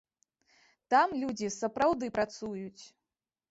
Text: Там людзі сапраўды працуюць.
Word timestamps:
Там 0.93 1.13
людзі 1.25 1.51
сапраўды 1.59 2.11
працуюць. 2.19 2.83